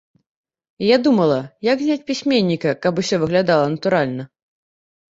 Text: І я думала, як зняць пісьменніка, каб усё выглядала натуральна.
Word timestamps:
І 0.85 0.89
я 0.91 0.97
думала, 1.07 1.37
як 1.69 1.77
зняць 1.85 2.07
пісьменніка, 2.09 2.75
каб 2.89 2.93
усё 3.05 3.23
выглядала 3.27 3.73
натуральна. 3.79 4.23